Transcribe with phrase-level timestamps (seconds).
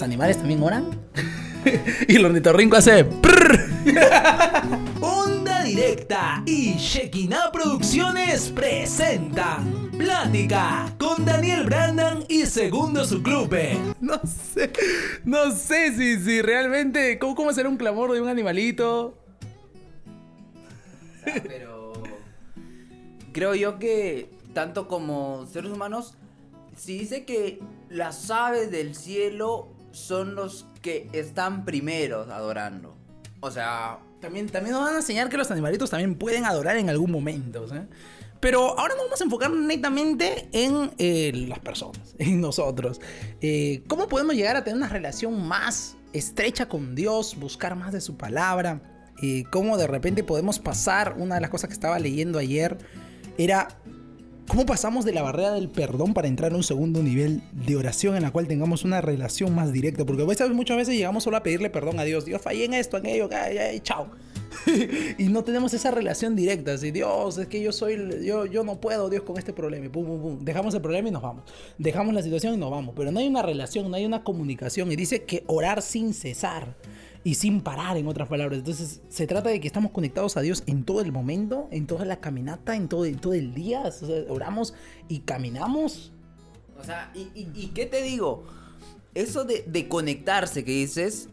[0.00, 0.98] ¿Los animales también oran?
[2.08, 3.02] y el ornitorrinco hace...
[5.02, 13.54] Onda Directa y Shekinah Producciones presentan Plática con Daniel Brandon y Segundo su club.
[14.00, 14.72] No sé,
[15.26, 17.18] no sé si, si realmente...
[17.18, 19.18] ¿cómo, ¿Cómo será un clamor de un animalito?
[21.26, 21.92] Pero
[23.32, 26.16] creo yo que tanto como seres humanos,
[26.74, 27.60] si dice que
[27.90, 32.96] las aves del cielo son los que están primeros adorando.
[33.40, 36.90] O sea, También, también nos van a enseñar que los animalitos también pueden adorar en
[36.90, 37.66] algún momento.
[37.68, 37.76] ¿sí?
[38.40, 43.00] Pero ahora nos vamos a enfocar netamente en eh, las personas, en nosotros.
[43.40, 48.00] Eh, ¿Cómo podemos llegar a tener una relación más estrecha con Dios, buscar más de
[48.00, 48.82] su palabra?
[49.22, 51.14] Eh, ¿Cómo de repente podemos pasar?
[51.18, 52.78] Una de las cosas que estaba leyendo ayer
[53.36, 53.68] era
[54.50, 58.16] ¿Cómo pasamos de la barrera del perdón para entrar a un segundo nivel de oración
[58.16, 60.04] en la cual tengamos una relación más directa?
[60.04, 62.24] Porque veces, muchas veces llegamos solo a pedirle perdón a Dios.
[62.24, 64.08] Dios, fallé en esto, en aquello, ay, ay, chao.
[65.18, 66.72] y no tenemos esa relación directa.
[66.72, 69.86] Así, Dios, es que yo soy, yo, yo no puedo, Dios, con este problema.
[69.86, 70.38] Y pum, pum, pum.
[70.44, 71.44] Dejamos el problema y nos vamos.
[71.78, 72.92] Dejamos la situación y nos vamos.
[72.96, 74.90] Pero no hay una relación, no hay una comunicación.
[74.90, 76.74] Y dice que orar sin cesar
[77.22, 78.58] y sin parar, en otras palabras.
[78.58, 82.04] Entonces, se trata de que estamos conectados a Dios en todo el momento, en toda
[82.04, 83.82] la caminata, en todo, en todo el día.
[83.82, 84.74] O sea, oramos
[85.08, 86.12] y caminamos.
[86.78, 88.44] o sea, ¿y, y, y qué te digo?
[89.14, 91.28] Eso de, de conectarse que dices,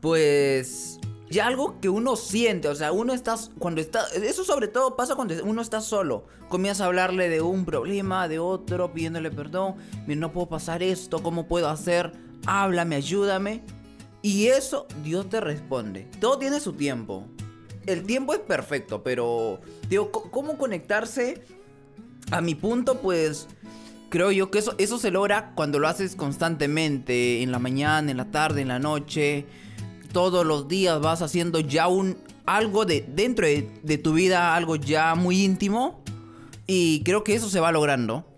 [0.00, 0.98] pues
[1.32, 5.14] ya algo que uno siente, o sea, uno está, cuando está, eso sobre todo pasa
[5.14, 9.76] cuando uno está solo, comienza a hablarle de un problema, de otro, pidiéndole perdón,
[10.06, 12.12] mira, no puedo pasar esto, ¿cómo puedo hacer?
[12.46, 13.62] Háblame, ayúdame.
[14.22, 16.08] Y eso Dios te responde.
[16.20, 17.26] Todo tiene su tiempo.
[17.86, 21.42] El tiempo es perfecto, pero digo, ¿cómo conectarse?
[22.30, 23.48] A mi punto, pues
[24.08, 28.16] creo yo que eso, eso se logra cuando lo haces constantemente, en la mañana, en
[28.16, 29.46] la tarde, en la noche.
[30.12, 34.76] Todos los días vas haciendo ya un algo de dentro de, de tu vida, algo
[34.76, 36.04] ya muy íntimo.
[36.68, 38.31] Y creo que eso se va logrando.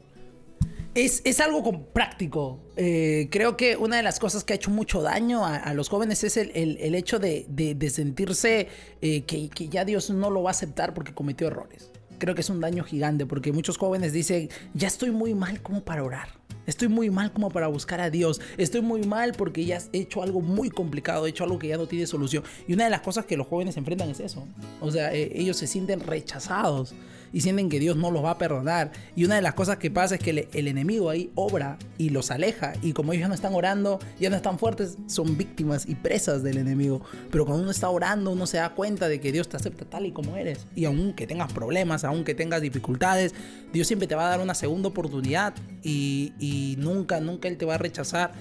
[0.94, 2.60] Es, es algo práctico.
[2.76, 6.22] Eh, creo que una de las cosas que ha hecho mucho daño a, los jóvenes
[6.22, 8.68] es el, el- el hecho de, de- sentirse
[9.02, 11.90] eh, que, que ya Dios no lo va a aceptar porque cometió errores.
[12.18, 15.84] Creo que es un daño gigante porque muchos jóvenes dicen, ya estoy muy mal como
[15.84, 16.28] para orar.
[16.66, 18.40] Estoy muy mal como para buscar a Dios.
[18.56, 21.76] Estoy muy mal porque ya he hecho algo muy complicado, he hecho algo que ya
[21.76, 22.44] no tiene solución.
[22.68, 24.46] Y una de las cosas que los jóvenes enfrentan es eso.
[24.80, 26.94] O sea, eh, ellos se sienten rechazados
[27.34, 28.92] y sienten que Dios no los va a perdonar.
[29.16, 32.30] Y una de las cosas que pasa es que el, enemigo ahí obra y los
[32.30, 32.74] aleja.
[32.80, 36.44] Y como ellos ya no están orando, ya no están fuertes, son víctimas y presas
[36.44, 37.02] del enemigo.
[37.32, 40.06] Pero cuando uno está orando, uno se da cuenta de que Dios te acepta tal
[40.06, 40.68] y como eres.
[40.76, 43.34] Y aunque tengas problemas, aunque tengas dificultades,
[43.72, 45.54] Dios siempre te va a dar una segunda oportunidad.
[45.82, 48.32] Y nunca, nunca Él te va a rechazar.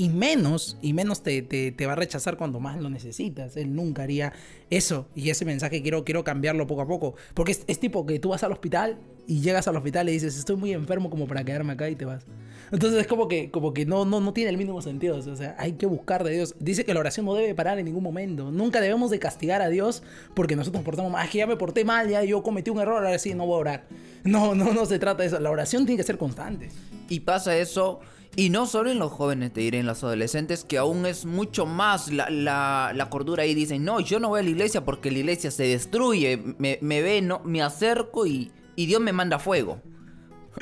[0.00, 3.58] Y menos, y menos te, te, te va a rechazar cuando más lo necesitas.
[3.58, 4.32] Él nunca haría
[4.70, 5.06] eso.
[5.14, 7.16] Y ese mensaje quiero, quiero cambiarlo poco a poco.
[7.34, 8.96] Porque es, es tipo que tú vas al hospital
[9.26, 12.06] y llegas al hospital y dices, estoy muy enfermo como para quedarme acá y te
[12.06, 12.24] vas.
[12.72, 15.18] Entonces es como que, como que no, no, no tiene el mínimo sentido.
[15.18, 16.54] O sea, hay que buscar de Dios.
[16.58, 18.50] Dice que la oración no debe parar en ningún momento.
[18.50, 20.02] Nunca debemos de castigar a Dios
[20.34, 21.26] porque nosotros nos portamos mal.
[21.26, 23.56] Es que ya me porté mal, ya yo cometí un error, ahora sí no voy
[23.56, 23.84] a orar.
[24.24, 25.38] No, no, no se trata de eso.
[25.40, 26.70] La oración tiene que ser constante.
[27.10, 28.00] Y pasa eso,
[28.36, 31.66] y no solo en los jóvenes, te diré, en los adolescentes, que aún es mucho
[31.66, 35.10] más la, la, la cordura y dicen, no, yo no voy a la iglesia porque
[35.10, 39.38] la iglesia se destruye, me, me ve, no, me acerco y, y Dios me manda
[39.38, 39.80] fuego.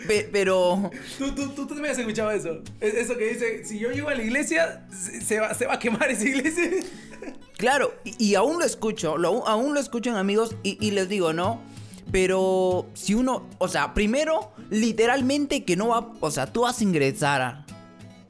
[0.07, 2.61] Pe- pero, Tú, tú, tú, también has escuchado eso.
[2.81, 5.75] Es- Eso que dice, si yo llego a la iglesia, se, se va, se va
[5.75, 6.71] a quemar esa iglesia.
[7.57, 11.33] claro, y, y aún lo escucho, lo, aún lo escuchan amigos y, y les digo,
[11.33, 11.61] ¿no?
[12.11, 16.85] Pero si uno, o sea, primero, literalmente que no va, o sea, tú vas a
[16.85, 17.67] ingresar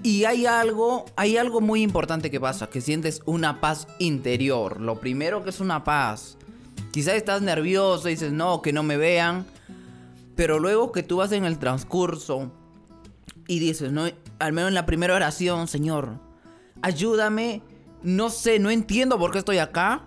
[0.02, 4.80] Y hay algo, hay algo muy importante que pasa, que sientes una paz interior.
[4.80, 6.38] Lo primero que es una paz.
[6.92, 9.46] Quizás estás nervioso y dices, no, que no me vean.
[10.34, 12.52] Pero luego que tú vas en el transcurso
[13.48, 14.04] y dices, no,
[14.38, 16.20] al menos en la primera oración, Señor,
[16.82, 17.62] ayúdame.
[18.02, 20.04] No sé, no entiendo por qué estoy acá,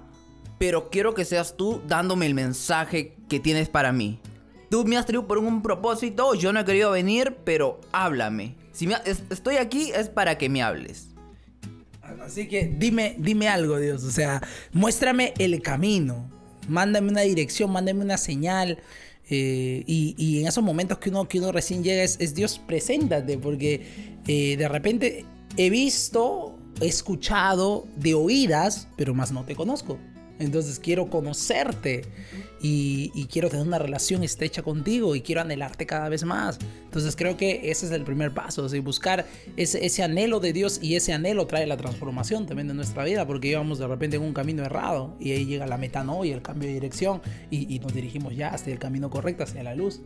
[0.61, 4.19] pero quiero que seas tú dándome el mensaje que tienes para mí.
[4.69, 8.53] Tú me has traído por un propósito, yo no he querido venir, pero háblame.
[8.71, 8.93] Si me
[9.31, 11.07] estoy aquí es para que me hables.
[12.23, 14.03] Así que dime, dime algo, Dios.
[14.03, 14.39] O sea,
[14.71, 16.29] muéstrame el camino.
[16.67, 18.77] Mándame una dirección, mándame una señal.
[19.31, 23.39] eh, y, en esos momentos que uno, que uno recién llega es, es Dios, preséntate.
[23.39, 25.25] Porque eh, de repente
[25.57, 29.97] he visto, he escuchado de oídas, pero más no te conozco.
[30.41, 32.03] Entonces quiero conocerte
[32.61, 36.59] y, quiero tener una relación estrecha contigo y quiero anhelarte cada vez más.
[36.83, 39.25] Entonces creo que ese es el primer paso, buscar
[39.57, 43.49] ese, anhelo de Dios y ese anhelo trae la transformación también de nuestra vida porque
[43.49, 46.75] íbamos de repente en un camino errado y ahí llega la metanoia, el cambio de
[46.75, 50.01] dirección y, nos dirigimos ya hacia el camino correcto, hacia la luz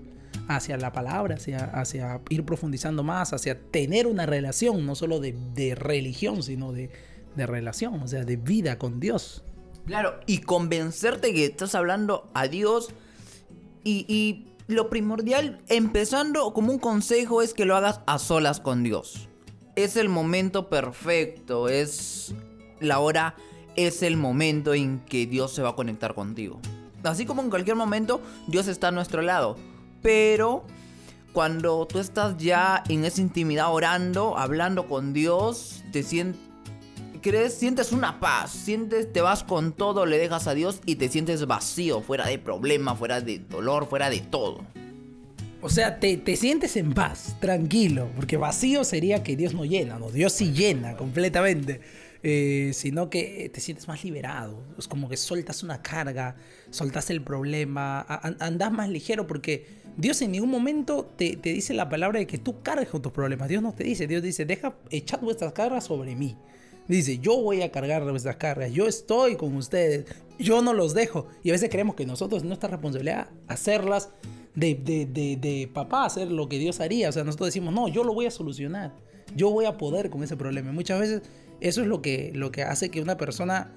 [0.47, 1.37] hacia la palabra,
[1.73, 6.89] hacia, ir profundizando más, hacia tener una relación, no solo de, de religión, sino de,
[7.35, 9.43] de, relación, o sea, de vida con Dios.
[9.85, 12.89] Claro, y convencerte que estás hablando a Dios
[13.83, 19.29] y, lo primordial, empezando como un consejo, es que lo hagas a solas con Dios.
[19.75, 22.33] Es el momento perfecto, es
[22.79, 23.35] la hora,
[23.75, 26.59] es el momento en que Dios se va a conectar contigo.
[27.03, 29.55] Así como en cualquier momento, Dios está a nuestro lado
[30.05, 30.63] pero
[31.33, 36.39] cuando tú estás ya en esa intimidad orando, hablando con Dios, te sientes
[37.25, 41.09] crees, sientes una paz, sientes, te vas con todo, le dejas a Dios y te
[41.09, 44.63] sientes vacío, fuera de problema, fuera de dolor, fuera de todo.
[45.59, 49.97] O sea, te, te, sientes en paz, tranquilo, porque vacío sería que Dios no llena,
[49.97, 51.81] no, Dios sí llena completamente.
[52.27, 54.63] Eh, sino que te sientes más liberado.
[54.79, 56.35] Es como que sueltas una carga,
[56.71, 58.01] soltas el problema,
[58.39, 62.63] andas más ligero porque Dios en ningún momento te, dice la palabra de que tú
[62.63, 63.47] cargues con tus problemas.
[63.47, 66.35] Dios no te dice, Dios dice, deja, echad vuestras cargas sobre mí.
[66.87, 70.05] Dice, yo voy a cargar vuestras cargas, yo estoy con ustedes,
[70.37, 71.27] yo no los dejo.
[71.43, 74.09] Y a veces creemos que nosotros, nuestra responsabilidad, hacerlas
[74.53, 77.09] de, de, de, de papá, hacer lo que Dios haría.
[77.09, 78.93] O sea, nosotros decimos, no, yo lo voy a solucionar,
[79.35, 80.71] yo voy a poder con ese problema.
[80.71, 81.21] muchas veces
[81.59, 83.71] eso es lo que, lo que hace que una persona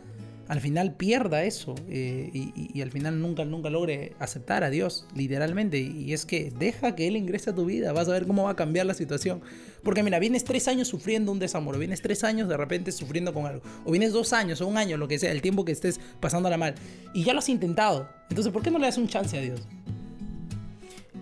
[0.49, 5.79] al final pierda eso eh, y, al final nunca, nunca logre aceptar a Dios, literalmente.
[5.79, 8.53] Y es que deja que Él ingrese a tu vida, vas a ver cómo va
[8.53, 9.43] a cambiar la situación.
[9.83, 13.35] Porque mira, vienes tres años sufriendo un desamor, o vienes tres años de repente sufriendo
[13.35, 15.73] con algo, o vienes dos años o un año, lo que sea, el tiempo que
[15.73, 16.75] estés pasándola mal,
[17.13, 18.09] y ya lo has intentado.
[18.31, 19.61] Entonces, ¿por qué no le das un chance a Dios?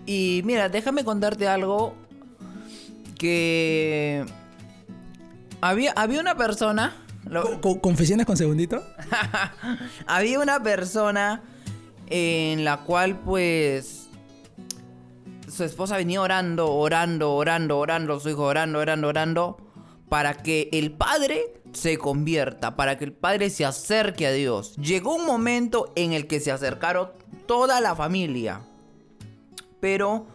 [0.05, 1.95] Y mira, déjame contarte algo
[3.19, 4.23] que
[5.59, 6.95] había, había una persona.
[7.81, 8.83] ¿Confesiones con segundito?
[10.07, 11.43] había una persona
[12.07, 14.09] en la cual, pues.
[15.47, 19.57] Su esposa venía orando, orando, orando, orando, su hijo orando, orando, orando.
[20.09, 24.75] Para que el padre se convierta, para que el padre se acerque a Dios.
[24.77, 27.09] Llegó un momento en el que se acercaron
[27.45, 28.61] toda la familia.
[29.79, 30.27] Pero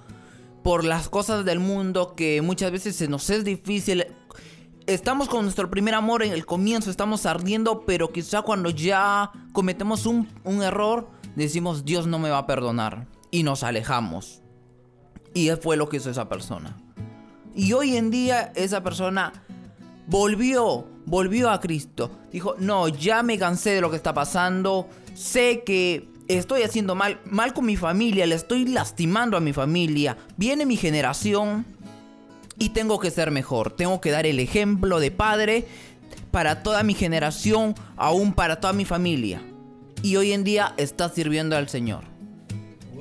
[0.62, 4.06] por las cosas del mundo que muchas veces se nos es difícil
[4.87, 10.06] estamos con nuestro primer amor en el comienzo, estamos ardiendo, pero quizá cuando ya cometemos
[10.06, 10.29] un,
[10.62, 14.43] error, decimos Dios no me va a perdonar y nos alejamos.
[15.34, 16.76] Y fue lo que hizo esa persona.
[17.55, 19.32] Y hoy en día esa persona
[20.06, 22.11] volvió, volvió a Cristo.
[22.31, 24.88] Dijo, no, ya me cansé de lo que está pasando.
[25.14, 30.19] Sé que estoy haciendo mal, mal con mi familia, le estoy lastimando a mi familia.
[30.37, 31.67] Viene mi generación
[32.58, 33.70] y tengo que ser mejor.
[33.76, 35.66] Tengo que dar el ejemplo de padre
[36.31, 39.43] para toda mi generación, aún para toda mi familia.
[40.02, 42.12] Y hoy en día está sirviendo al Señor.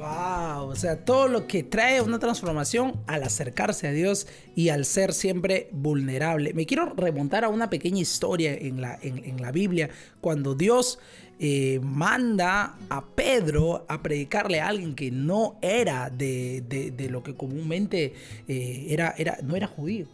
[0.01, 4.25] Wow, o sea, todo lo que trae una transformación al acercarse a Dios
[4.56, 6.56] y al ser siempre vulnerable.
[6.56, 10.98] Me quiero remontar a una pequeña historia en la, en la Biblia, cuando Dios
[11.44, 17.33] eh, manda a Pedro a predicarle a alguien que no era de, de, lo que
[17.33, 18.13] comúnmente
[18.47, 20.06] eh, era, era, no era judío.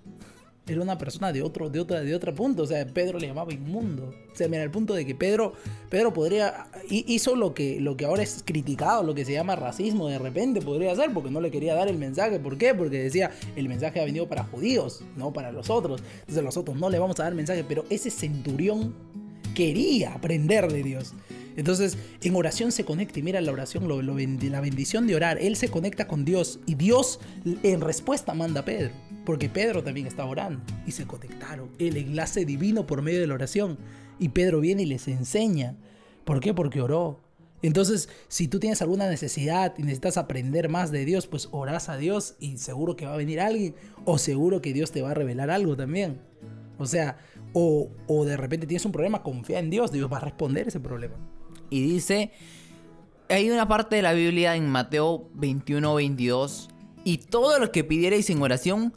[0.67, 2.63] Era una persona de otro, de otra, de otro punto.
[2.63, 4.13] O sea, Pedro le llamaba inmundo.
[4.31, 5.53] O sea, mira, el punto de que Pedro,
[5.89, 10.07] Pedro podría, hizo lo que, lo que ahora es criticado, lo que se llama racismo
[10.07, 12.39] de repente, podría hacer, porque no le quería dar el mensaje.
[12.39, 12.73] ¿Por qué?
[12.73, 16.03] Porque decía, el mensaje ha venido para judíos, no para los otros.
[16.19, 17.63] Entonces los otros no le vamos a dar mensaje.
[17.67, 18.93] Pero ese centurión
[19.55, 21.13] quería aprender de Dios.
[21.57, 25.39] Entonces, en oración se conecta y mira la oración, la bendición de orar.
[25.41, 27.19] Él se conecta con Dios y Dios
[27.63, 28.91] en respuesta manda a Pedro,
[29.25, 31.69] porque Pedro también está orando y se conectaron.
[31.79, 33.77] El enlace divino por medio de la oración.
[34.19, 35.75] Y Pedro viene y les enseña.
[36.23, 36.53] ¿Por qué?
[36.53, 37.21] Porque oró.
[37.63, 41.97] Entonces, si tú tienes alguna necesidad y necesitas aprender más de Dios, pues orás a
[41.97, 43.73] Dios y seguro que va a venir alguien
[44.05, 46.21] o seguro que Dios te va a revelar algo también.
[46.77, 47.17] O sea,
[47.53, 47.89] o,
[48.25, 51.15] de repente tienes un problema, confía en Dios, Dios va a responder ese problema.
[51.69, 52.31] Y dice,
[53.29, 56.69] hay una parte de la Biblia en Mateo 21, 22,
[57.03, 58.93] y todo lo que pidierais en oración,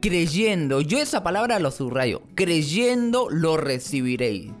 [0.00, 4.52] creyendo, yo esa palabra lo subrayo, creyendo lo recibiréis.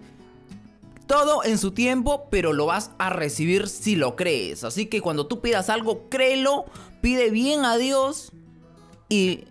[1.06, 4.64] Todo en su tiempo, pero lo vas a recibir si lo crees.
[4.64, 6.64] Así que cuando tú pidas algo, créelo,
[7.02, 8.32] pide bien a Dios
[9.08, 9.44] y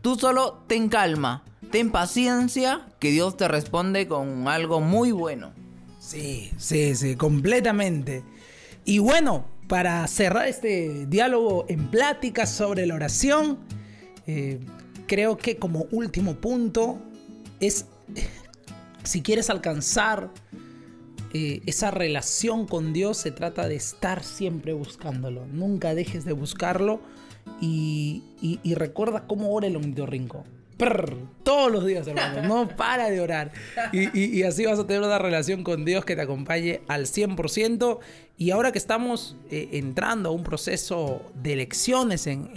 [0.00, 5.52] tú solo ten calma ten paciencia, que Dios te responde con algo muy bueno.
[6.06, 8.22] Sí, sí, sí, completamente.
[8.84, 13.58] Y bueno, para cerrar este diálogo en pláticas sobre la oración,
[14.28, 14.60] eh,
[15.08, 17.00] creo que como último punto
[17.58, 17.86] es,
[19.02, 20.30] si quieres alcanzar
[21.32, 25.44] eh, esa relación con Dios, se trata de estar siempre buscándolo.
[25.46, 27.00] Nunca dejes de buscarlo
[27.60, 28.22] y,
[28.76, 29.76] recuerda cómo ora el
[31.42, 32.42] todos los días, hermano.
[32.42, 33.52] No para de orar.
[33.92, 37.98] Y, así vas a tener una relación con Dios que te acompañe al 100%.
[38.38, 42.50] Y ahora que estamos eh, entrando a un proceso de elecciones en,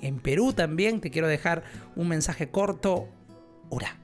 [0.00, 1.64] en Perú también, te quiero dejar
[1.96, 3.08] un mensaje corto.
[3.68, 3.96] Ora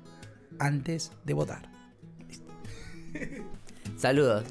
[0.62, 1.68] antes de votar.
[3.96, 4.44] Saludos.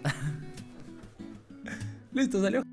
[2.13, 2.63] Listo, salió.